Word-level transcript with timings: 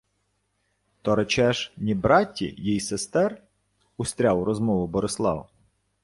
—То 1.01 1.15
речеш: 1.15 1.73
ні 1.77 1.95
братті, 1.95 2.55
їй 2.57 2.79
сестер?— 2.79 3.43
устряв 3.97 4.39
у 4.41 4.45
розмову 4.45 4.87
Борислав. 4.87 5.49